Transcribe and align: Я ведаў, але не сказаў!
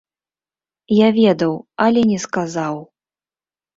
Я 0.99 1.09
ведаў, 1.19 1.53
але 1.85 2.01
не 2.13 2.19
сказаў! 2.27 2.75